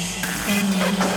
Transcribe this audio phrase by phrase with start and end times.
[0.00, 1.13] see.